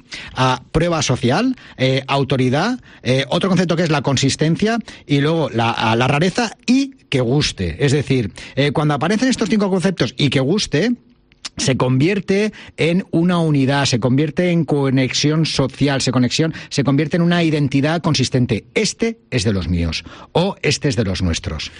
prueba 0.72 1.02
social, 1.02 1.56
eh, 1.76 2.02
autoridad, 2.06 2.78
otro 3.28 3.48
concepto 3.48 3.76
que 3.76 3.82
es 3.82 3.90
la 3.90 4.02
consistencia 4.02 4.78
y 5.06 5.20
luego 5.20 5.50
la, 5.50 5.94
la 5.96 6.08
rareza 6.08 6.56
y 6.66 6.94
que 7.14 7.20
guste. 7.20 7.76
Es 7.78 7.92
decir, 7.92 8.32
eh, 8.56 8.72
cuando 8.72 8.94
aparecen 8.94 9.28
estos 9.28 9.48
cinco 9.48 9.70
conceptos 9.70 10.14
y 10.18 10.30
que 10.30 10.40
guste, 10.40 10.94
se 11.56 11.76
convierte 11.76 12.52
en 12.76 13.04
una 13.10 13.38
unidad, 13.38 13.86
se 13.86 14.00
convierte 14.00 14.50
en 14.50 14.64
conexión 14.64 15.46
social, 15.46 16.00
se 16.00 16.12
conexión, 16.12 16.54
se 16.68 16.84
convierte 16.84 17.16
en 17.16 17.22
una 17.22 17.42
identidad 17.42 18.02
consistente. 18.02 18.64
Este 18.74 19.18
es 19.30 19.44
de 19.44 19.52
los 19.52 19.68
míos 19.68 20.04
o 20.32 20.56
este 20.62 20.88
es 20.88 20.96
de 20.96 21.04
los 21.04 21.22
nuestros. 21.22 21.70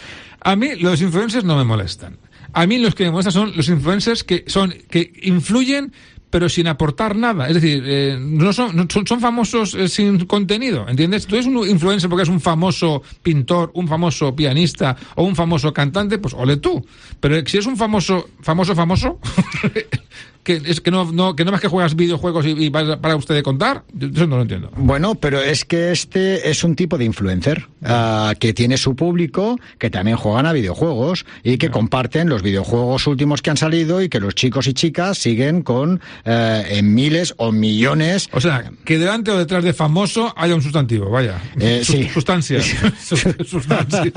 A 0.40 0.56
mí 0.56 0.74
los 0.76 1.00
influencers 1.00 1.44
no 1.44 1.56
me 1.56 1.64
molestan. 1.64 2.18
A 2.52 2.66
mí 2.66 2.78
los 2.78 2.94
que 2.94 3.04
me 3.04 3.10
molestan 3.10 3.32
son 3.32 3.56
los 3.56 3.68
influencers 3.68 4.22
que 4.22 4.44
son 4.46 4.74
que 4.88 5.12
influyen 5.22 5.92
pero 6.34 6.48
sin 6.48 6.66
aportar 6.66 7.14
nada. 7.14 7.46
Es 7.46 7.54
decir, 7.54 7.84
eh, 7.86 8.18
no 8.20 8.52
son, 8.52 8.74
no- 8.74 8.88
son, 8.90 9.20
famosos 9.20 9.72
eh, 9.74 9.86
sin 9.86 10.24
contenido, 10.26 10.84
¿entiendes? 10.88 11.28
Tú 11.28 11.36
eres 11.36 11.46
un 11.46 11.58
influencer 11.58 12.10
porque 12.10 12.24
es 12.24 12.28
un 12.28 12.40
famoso 12.40 13.04
pintor, 13.22 13.70
un 13.74 13.86
famoso 13.86 14.34
pianista 14.34 14.96
o 15.14 15.22
un 15.22 15.36
famoso 15.36 15.72
cantante, 15.72 16.18
pues 16.18 16.34
ole 16.34 16.56
tú. 16.56 16.84
Pero 17.20 17.40
si 17.46 17.58
es 17.58 17.66
un 17.66 17.76
famoso, 17.76 18.30
famoso, 18.40 18.74
famoso, 18.74 19.20
que 20.42 20.60
es 20.66 20.82
que 20.82 20.90
no, 20.90 21.10
no, 21.10 21.34
que 21.34 21.44
no 21.46 21.52
más 21.52 21.60
que 21.62 21.68
juegas 21.68 21.96
videojuegos 21.96 22.44
y, 22.44 22.50
y 22.66 22.68
para 22.70 23.16
usted 23.16 23.34
de 23.34 23.42
contar, 23.42 23.82
eso 23.98 24.26
no 24.26 24.36
lo 24.36 24.42
entiendo. 24.42 24.70
Bueno, 24.76 25.14
pero 25.14 25.40
es 25.40 25.64
que 25.64 25.90
este 25.90 26.50
es 26.50 26.62
un 26.64 26.76
tipo 26.76 26.98
de 26.98 27.06
influencer 27.06 27.66
ah, 27.82 28.34
que 28.38 28.52
tiene 28.52 28.76
su 28.76 28.94
público, 28.94 29.58
que 29.78 29.88
también 29.88 30.18
juegan 30.18 30.44
a 30.44 30.52
videojuegos 30.52 31.24
y 31.42 31.56
que 31.56 31.70
comparten 31.70 32.28
los 32.28 32.42
videojuegos 32.42 33.06
últimos 33.06 33.40
que 33.40 33.50
han 33.50 33.56
salido 33.56 34.02
y 34.02 34.10
que 34.10 34.20
los 34.20 34.34
chicos 34.34 34.66
y 34.66 34.74
chicas 34.74 35.16
siguen 35.16 35.62
con 35.62 36.02
eh, 36.26 36.64
en 36.72 36.92
miles 36.92 37.32
o 37.38 37.50
millones. 37.50 38.28
O 38.32 38.40
sea, 38.42 38.70
que 38.84 38.98
delante 38.98 39.30
o 39.30 39.38
detrás 39.38 39.64
de 39.64 39.72
famoso 39.72 40.34
haya 40.36 40.54
un 40.54 40.60
sustantivo, 40.60 41.08
vaya. 41.08 41.40
Eh, 41.58 41.80
sí. 41.84 42.06
Sustancia. 42.12 42.60
Sus- 43.02 43.24
Sustancia. 43.46 44.12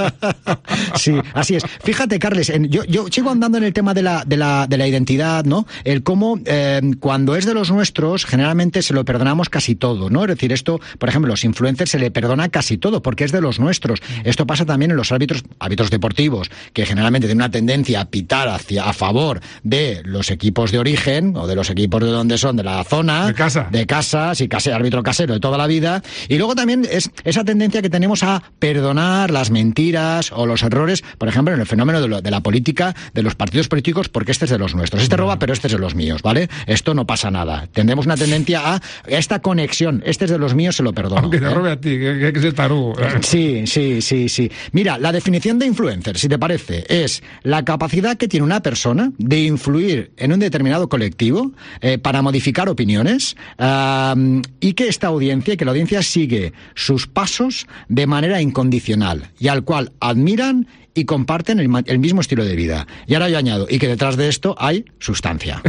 Sí, 0.95 1.13
así 1.33 1.55
es. 1.55 1.63
Fíjate, 1.83 2.19
Carles, 2.19 2.49
en- 2.49 2.69
yo, 2.69 2.83
yo 2.83 3.05
sigo 3.09 3.29
andando 3.29 3.57
en 3.57 3.63
el 3.63 3.71
tema 3.71 3.93
de 3.93 4.01
la, 4.03 4.23
de 4.25 4.35
la, 4.35 4.67
de 4.67 4.77
la 4.77 4.87
identidad, 4.87 5.45
¿no? 5.45 5.65
El 5.87 6.03
cómo 6.03 6.39
eh, 6.45 6.81
cuando 6.99 7.35
es 7.35 7.45
de 7.45 7.53
los 7.53 7.71
nuestros, 7.71 8.25
generalmente 8.25 8.81
se 8.81 8.93
lo 8.93 9.05
perdonamos 9.05 9.49
casi 9.49 9.75
todo, 9.75 10.09
¿no? 10.09 10.23
Es 10.23 10.27
decir, 10.27 10.51
esto, 10.51 10.79
por 10.99 11.07
ejemplo, 11.09 11.29
los 11.31 11.43
influencers 11.45 11.91
se 11.91 11.99
le 11.99 12.11
perdona 12.11 12.49
casi 12.49 12.77
todo 12.77 13.01
porque 13.01 13.23
es 13.23 13.31
de 13.31 13.39
los 13.41 13.59
nuestros. 13.59 13.99
Esto 14.25 14.45
pasa 14.45 14.65
también 14.65 14.91
en 14.91 14.97
los 14.97 15.11
árbitros, 15.11 15.43
árbitros 15.59 15.89
deportivos, 15.89 16.49
que 16.73 16.85
generalmente 16.85 17.27
tienen 17.27 17.41
una 17.41 17.51
tendencia 17.51 18.01
a 18.01 18.05
pitar 18.05 18.47
hacia, 18.49 18.83
a 18.89 18.93
favor 18.93 19.39
de 19.63 20.01
los 20.03 20.29
equipos 20.29 20.71
de 20.71 20.79
origen 20.79 21.35
o 21.37 21.47
de 21.47 21.55
los 21.55 21.69
equipos 21.69 22.03
de 22.03 22.09
donde 22.09 22.37
son, 22.37 22.57
de 22.57 22.63
la 22.63 22.83
zona, 22.83 23.27
De 23.27 23.33
casa. 23.33 23.67
de 23.71 23.85
casa, 23.85 24.35
sí, 24.35 24.47
case, 24.49 24.73
árbitro 24.73 25.01
casero 25.03 25.33
de 25.35 25.39
toda 25.39 25.57
la 25.57 25.67
vida. 25.67 26.03
Y 26.27 26.37
luego 26.37 26.53
también 26.55 26.85
es 26.91 27.09
esa 27.23 27.43
tendencia 27.45 27.81
que 27.81 27.89
tenemos 27.89 28.23
a 28.23 28.43
perdonar 28.59 29.31
las 29.31 29.51
mentiras 29.51 30.31
o 30.33 30.45
los 30.45 30.63
errores, 30.63 31.03
por 31.17 31.29
ejemplo, 31.29 31.53
en 31.53 31.59
el 31.61 31.65
fenómeno 31.65 32.01
de, 32.01 32.07
lo- 32.07 32.21
de 32.21 32.31
la 32.31 32.41
política, 32.41 32.93
de 33.13 33.23
los 33.23 33.35
partidos 33.35 33.69
políticos, 33.69 34.09
porque 34.09 34.31
este 34.33 34.45
es 34.45 34.51
de 34.51 34.57
los 34.59 34.75
nuestros. 34.75 35.01
Este 35.01 35.15
roba, 35.15 35.39
pero 35.39 35.53
este 35.53 35.67
es 35.67 35.76
de 35.77 35.81
los 35.81 35.95
míos, 35.95 36.21
¿vale? 36.21 36.49
Esto 36.65 36.93
no 36.93 37.05
pasa 37.05 37.31
nada. 37.31 37.67
Tendremos 37.71 38.05
una 38.05 38.17
tendencia 38.17 38.75
a 38.75 38.81
esta 39.07 39.39
conexión. 39.39 40.03
Este 40.05 40.25
es 40.25 40.31
de 40.31 40.37
los 40.37 40.53
míos, 40.53 40.75
se 40.75 40.83
lo 40.83 40.93
perdono. 40.93 41.21
Aunque 41.21 41.39
te 41.39 41.45
¿eh? 41.45 41.53
robe 41.53 41.71
a 41.71 41.79
ti, 41.79 41.89
que, 41.89 42.29
es 42.35 42.43
el 42.43 42.53
tarugo. 42.53 42.95
Sí, 43.21 43.65
sí, 43.65 44.01
sí, 44.01 44.29
sí. 44.29 44.51
Mira, 44.71 44.97
la 44.97 45.11
definición 45.11 45.59
de 45.59 45.65
influencer, 45.65 46.17
si 46.17 46.27
te 46.27 46.37
parece, 46.37 46.85
es 46.89 47.23
la 47.43 47.63
capacidad 47.63 48.17
que 48.17 48.27
tiene 48.27 48.45
una 48.45 48.61
persona 48.61 49.11
de 49.17 49.41
influir 49.41 50.11
en 50.17 50.33
un 50.33 50.39
determinado 50.39 50.89
colectivo 50.89 51.51
eh, 51.81 51.97
para 51.97 52.21
modificar 52.21 52.69
opiniones 52.69 53.35
am, 53.57 54.41
y 54.59 54.73
que 54.73 54.87
esta 54.87 55.07
audiencia, 55.07 55.55
que 55.57 55.65
la 55.65 55.71
audiencia 55.71 56.01
sigue 56.01 56.53
sus 56.75 57.07
pasos 57.07 57.67
de 57.87 58.07
manera 58.07 58.41
incondicional 58.41 59.31
y 59.39 59.47
al 59.47 59.63
cual 59.63 59.91
admiran 59.99 60.67
y 60.97 61.05
comparten 61.05 61.59
el 61.59 61.99
mismo 61.99 62.21
estilo 62.21 62.43
de 62.43 62.55
vida. 62.55 62.87
Y 63.05 63.13
ahora 63.13 63.29
yo 63.29 63.37
añado, 63.37 63.67
y 63.69 63.77
que 63.77 63.87
detrás 63.87 64.17
de 64.17 64.29
esto 64.29 64.55
hay 64.57 64.85
sustancia. 64.97 65.61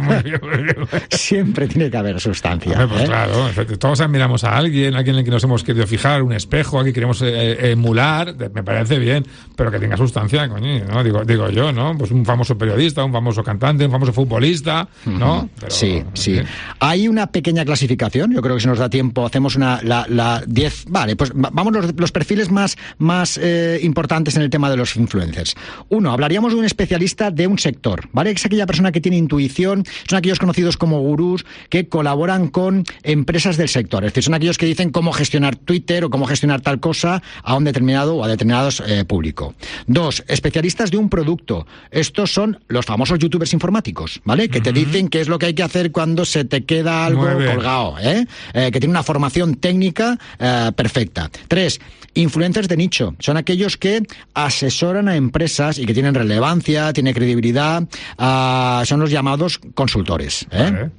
Muy 0.00 0.22
bien, 0.22 0.40
muy 0.42 0.62
bien. 0.62 0.76
Siempre 1.10 1.66
tiene 1.68 1.90
que 1.90 1.96
haber 1.96 2.20
sustancia. 2.20 2.86
Pues 2.88 3.02
¿eh? 3.02 3.06
claro, 3.06 3.48
todos 3.78 4.00
admiramos 4.00 4.44
a 4.44 4.56
alguien, 4.56 4.94
a 4.94 4.98
alguien 4.98 5.14
en 5.16 5.20
el 5.20 5.24
que 5.24 5.30
nos 5.30 5.44
hemos 5.44 5.62
querido 5.64 5.86
fijar, 5.86 6.22
un 6.22 6.32
espejo, 6.32 6.78
a 6.78 6.82
quien 6.82 6.94
queremos 6.94 7.20
eh, 7.22 7.72
emular, 7.72 8.34
de- 8.34 8.48
me 8.48 8.62
parece 8.62 8.98
bien, 8.98 9.26
pero 9.56 9.70
que 9.70 9.78
tenga 9.78 9.96
sustancia, 9.96 10.48
coño, 10.48 10.84
¿no? 10.86 11.02
Digo, 11.04 11.24
digo 11.24 11.48
yo, 11.50 11.72
¿no? 11.72 11.96
Pues 11.96 12.10
un 12.10 12.24
famoso 12.24 12.56
periodista, 12.56 13.04
un 13.04 13.12
famoso 13.12 13.42
cantante, 13.42 13.84
un 13.84 13.90
famoso 13.92 14.12
futbolista, 14.12 14.88
¿no? 15.06 15.48
Pero, 15.58 15.70
sí, 15.70 16.02
sí. 16.14 16.40
Hay 16.80 17.08
una 17.08 17.26
pequeña 17.28 17.64
clasificación, 17.64 18.32
yo 18.32 18.42
creo 18.42 18.54
que 18.56 18.60
si 18.62 18.68
nos 18.68 18.78
da 18.78 18.88
tiempo 18.90 19.26
hacemos 19.26 19.56
una, 19.56 19.80
la, 19.82 20.06
la 20.08 20.42
10, 20.46 20.86
vale, 20.88 21.16
pues 21.16 21.32
va- 21.32 21.50
vamos 21.52 21.72
los, 21.72 21.94
los 21.98 22.12
perfiles 22.12 22.50
más, 22.50 22.76
más 22.98 23.38
eh, 23.42 23.78
importantes 23.82 24.36
en 24.36 24.42
el 24.42 24.50
tema 24.50 24.70
de 24.70 24.76
los 24.76 24.96
influencers. 24.96 25.54
Uno, 25.88 26.12
hablaríamos 26.12 26.52
de 26.52 26.58
un 26.58 26.64
especialista 26.64 27.30
de 27.30 27.46
un 27.46 27.58
sector, 27.58 28.08
¿vale? 28.12 28.30
Es 28.30 28.44
aquella 28.44 28.66
persona 28.66 28.92
que 28.92 28.99
tiene 29.00 29.16
intuición, 29.16 29.84
son 30.08 30.18
aquellos 30.18 30.38
conocidos 30.38 30.76
como 30.76 31.00
gurús 31.00 31.44
que 31.68 31.88
colaboran 31.88 32.48
con 32.48 32.84
empresas 33.02 33.56
del 33.56 33.68
sector, 33.68 34.04
es 34.04 34.12
decir, 34.12 34.24
son 34.24 34.34
aquellos 34.34 34.58
que 34.58 34.66
dicen 34.66 34.90
cómo 34.90 35.12
gestionar 35.12 35.56
Twitter 35.56 36.04
o 36.04 36.10
cómo 36.10 36.26
gestionar 36.26 36.60
tal 36.60 36.80
cosa 36.80 37.22
a 37.42 37.54
un 37.56 37.64
determinado 37.64 38.16
o 38.16 38.24
a 38.24 38.28
determinados 38.28 38.82
eh, 38.86 39.04
público. 39.04 39.54
Dos, 39.86 40.24
especialistas 40.28 40.90
de 40.90 40.96
un 40.96 41.08
producto. 41.08 41.66
Estos 41.90 42.32
son 42.32 42.58
los 42.68 42.86
famosos 42.86 43.18
youtubers 43.18 43.52
informáticos, 43.52 44.20
¿vale? 44.24 44.48
Que 44.48 44.60
te 44.60 44.72
dicen 44.72 45.08
qué 45.08 45.20
es 45.20 45.28
lo 45.28 45.38
que 45.38 45.46
hay 45.46 45.54
que 45.54 45.62
hacer 45.62 45.92
cuando 45.92 46.24
se 46.24 46.44
te 46.44 46.64
queda 46.64 47.06
algo 47.06 47.24
colgado, 47.24 47.96
¿eh? 48.00 48.26
Eh, 48.54 48.70
que 48.72 48.80
tiene 48.80 48.90
una 48.90 49.02
formación 49.02 49.56
técnica 49.56 50.18
eh, 50.38 50.70
perfecta. 50.74 51.30
Tres, 51.48 51.80
influencers 52.14 52.68
de 52.68 52.76
nicho. 52.76 53.14
Son 53.18 53.36
aquellos 53.36 53.76
que 53.76 54.02
asesoran 54.34 55.08
a 55.08 55.16
empresas 55.16 55.78
y 55.78 55.86
que 55.86 55.94
tienen 55.94 56.14
relevancia, 56.14 56.92
tienen 56.92 57.14
credibilidad. 57.14 57.84
ah, 58.18 58.82
son 58.86 59.00
los 59.00 59.10
llamados 59.10 59.60
consultores. 59.74 60.46
¿eh? 60.50 60.70
Vale. 60.72 60.90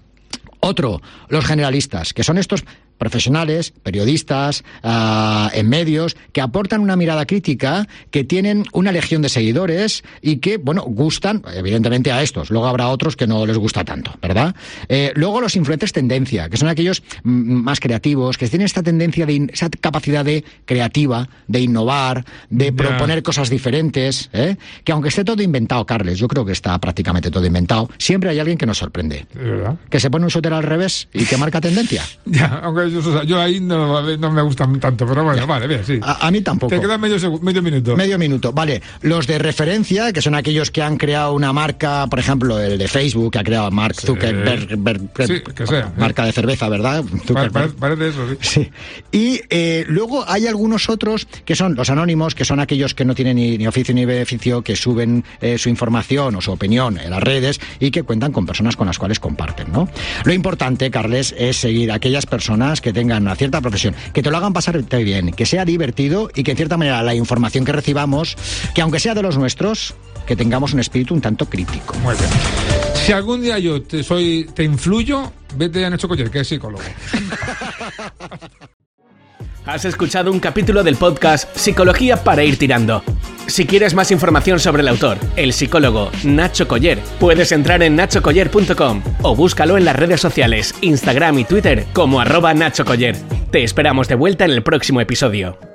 Otro, 0.63 1.01
los 1.30 1.44
generalistas, 1.44 2.13
que 2.13 2.24
son 2.24 2.38
estos 2.38 2.63
profesionales, 3.01 3.74
periodistas, 3.81 4.63
ah, 4.84 5.50
en 5.55 5.67
medios, 5.67 6.15
que 6.34 6.39
aportan 6.39 6.81
una 6.81 6.96
mirada 6.96 7.25
crítica, 7.25 7.88
que 8.12 8.24
tienen 8.24 8.63
una 8.74 8.91
legión 8.91 9.24
de 9.24 9.29
seguidores 9.29 10.03
y 10.22 10.38
que, 10.38 10.58
bueno, 10.58 10.84
gustan, 10.84 11.41
evidentemente, 11.55 12.12
a 12.12 12.22
estos. 12.22 12.51
Luego 12.51 12.67
habrá 12.67 12.89
otros 12.89 13.15
que 13.15 13.25
no 13.25 13.43
les 13.48 13.58
gusta 13.58 13.84
tanto, 13.84 14.13
¿verdad? 14.22 14.55
Eh, 14.88 15.13
luego 15.15 15.41
los 15.41 15.55
influencers 15.55 15.93
tendencia, 15.93 16.48
que 16.48 16.58
son 16.58 16.67
aquellos 16.67 17.01
más 17.24 17.79
creativos, 17.79 18.38
que 18.38 18.48
tienen 18.48 18.67
esta 18.67 18.84
tendencia 18.84 19.25
de, 19.25 19.50
esa 19.51 19.72
capacidad 19.72 20.24
de 20.24 20.46
creativa, 20.65 21.27
de 21.48 21.60
innovar, 21.60 22.24
de 22.51 22.72
proponer 22.72 23.24
cosas 23.24 23.50
diferentes, 23.50 24.29
¿eh? 24.31 24.58
que 24.84 24.91
aunque 24.91 25.10
esté 25.10 25.24
todo 25.24 25.41
inventado, 25.41 25.88
Carles, 25.88 26.20
yo 26.20 26.27
creo 26.27 26.46
que 26.46 26.51
está 26.51 26.77
prácticamente 26.77 27.31
todo 27.31 27.48
inventado, 27.48 27.89
siempre 27.98 28.29
hay 28.29 28.38
alguien 28.38 28.60
que 28.60 28.67
nos 28.67 28.77
sorprende. 28.77 29.25
Verdad. 29.34 29.77
Que 29.89 30.00
se 30.00 30.12
pone 30.12 30.25
un 30.25 30.29
suéter 30.29 30.53
al 30.53 30.62
revés 30.62 31.08
y 31.13 31.25
que 31.25 31.38
marca 31.38 31.60
tendencia. 31.60 32.03
Ya, 32.31 32.62
aunque 32.63 32.91
yo, 32.92 33.00
o 33.00 33.14
sea, 33.14 33.24
yo 33.24 33.40
ahí 33.40 33.60
no, 33.60 34.02
no 34.18 34.32
me 34.32 34.42
gustan 34.42 34.80
tanto, 34.80 35.06
pero 35.06 35.24
bueno, 35.24 35.46
vale, 35.48 35.68
bien, 35.68 35.84
sí. 35.86 36.00
A, 36.02 36.28
a 36.28 36.32
mí 36.32 36.42
tampoco. 36.42 36.70
Te 36.74 36.80
queda 36.82 36.98
medio, 36.98 37.18
medio 37.42 37.62
minuto. 37.62 37.96
Medio 37.96 38.18
minuto, 38.18 38.52
vale. 38.54 38.82
Los 39.02 39.28
de 39.28 39.38
referencia, 39.40 40.12
que 40.14 40.22
son 40.22 40.36
aquellos 40.36 40.72
que 40.72 40.82
han 40.82 40.98
creado 40.98 41.34
una 41.34 41.54
marca, 41.54 42.08
por 42.08 42.20
ejemplo, 42.20 42.60
el 42.60 42.78
de 42.78 42.88
Facebook, 42.88 43.32
que 43.34 43.40
ha 43.40 43.44
creado 43.44 43.70
Mark 43.72 43.96
Zuckerberg, 44.00 44.78
Ber- 44.78 45.02
Sí, 45.28 45.42
que 45.56 45.68
sea, 45.68 45.92
marca 45.98 46.26
de 46.26 46.32
cerveza, 46.32 46.70
¿verdad? 46.70 47.04
Pare- 47.04 47.24
Zuckerberg. 47.26 47.52
pare- 47.52 47.96
parece 47.98 48.08
eso, 48.10 48.28
sí. 48.42 48.70
Y 49.12 49.42
eh, 49.50 49.86
luego 49.88 50.24
hay 50.28 50.48
algunos 50.48 50.90
otros 50.90 51.28
que 51.46 51.56
son 51.56 51.76
los 51.76 51.90
anónimos, 51.90 52.36
que 52.36 52.46
son 52.46 52.60
aquellos 52.60 52.94
que 52.94 53.06
no 53.06 53.16
tienen 53.16 53.36
ni, 53.38 53.58
ni 53.58 53.68
oficio 53.68 53.94
ni 53.94 54.06
beneficio, 54.06 54.62
que 54.64 54.76
suben 54.76 55.24
eh, 55.42 55.58
su 55.58 55.70
información 55.70 56.36
o 56.36 56.42
su 56.42 56.52
opinión 56.52 56.98
en 57.00 57.10
las 57.12 57.22
redes 57.24 57.60
y 57.80 57.92
que 57.92 58.04
cuentan 58.04 58.32
con 58.32 58.46
personas 58.46 58.76
con 58.76 58.88
las 58.88 58.98
cuales 58.98 59.20
comparten, 59.20 59.72
¿no? 59.72 59.88
Lo 60.26 60.34
importante, 60.34 60.90
Carles, 60.92 61.34
es 61.38 61.58
seguir 61.58 61.92
a 61.92 61.96
aquellas 61.96 62.26
personas 62.82 62.92
que 62.92 62.92
tengan 62.94 63.24
una 63.24 63.36
cierta 63.36 63.62
profesión, 63.62 63.96
que 64.14 64.22
te 64.22 64.30
lo 64.30 64.38
hagan 64.38 64.54
pasar 64.54 64.82
bien, 64.84 65.32
que 65.32 65.46
sea 65.46 65.64
divertido 65.66 66.30
y 66.36 66.44
que 66.44 66.52
en 66.52 66.58
cierta 66.58 66.78
manera 66.78 67.02
la 67.04 67.16
información 67.16 67.64
que 67.64 67.72
recibamos, 67.72 68.36
que 68.74 68.82
aunque 68.82 69.00
sea 69.00 69.14
de 69.14 69.22
los 69.22 69.38
nuestros, 69.38 69.94
que 70.26 70.36
tengamos 70.36 70.74
un 70.74 70.80
espíritu 70.80 71.14
un 71.14 71.22
tanto 71.22 71.46
crítico. 71.46 71.94
Muy 72.00 72.16
bien. 72.16 72.30
Si 72.94 73.12
algún 73.12 73.42
día 73.42 73.60
yo 73.60 73.82
te 73.82 74.04
soy, 74.04 74.50
te 74.54 74.64
influyo, 74.64 75.32
vete 75.56 75.86
a 75.86 75.90
Nacho 75.90 76.08
Coller, 76.08 76.30
que 76.30 76.42
es 76.42 76.48
psicólogo. 76.48 76.84
Has 79.66 79.86
escuchado 79.86 80.32
un 80.32 80.40
capítulo 80.40 80.84
del 80.84 80.96
podcast 80.96 81.56
Psicología 81.56 82.24
para 82.24 82.44
ir 82.44 82.58
tirando. 82.58 83.04
Si 83.48 83.66
quieres 83.66 83.94
más 83.94 84.12
información 84.12 84.60
sobre 84.60 84.82
el 84.82 84.88
autor, 84.88 85.18
el 85.36 85.54
psicólogo 85.54 86.10
Nacho 86.24 86.68
Coller, 86.68 87.00
puedes 87.20 87.52
entrar 87.52 87.84
en 87.84 87.96
nachocoller.com 87.96 89.02
o 89.24 89.36
búscalo 89.36 89.78
en 89.78 89.86
las 89.86 89.96
redes 89.96 90.22
sociales, 90.22 90.74
Instagram 90.82 91.40
y 91.40 91.44
Twitter 91.46 91.86
como 91.94 92.22
arroba 92.22 92.54
Nacho 92.54 92.86
Coller. 92.86 93.16
Te 93.52 93.64
esperamos 93.64 94.08
de 94.08 94.16
vuelta 94.16 94.46
en 94.46 94.52
el 94.52 94.64
próximo 94.64 95.02
episodio. 95.02 95.71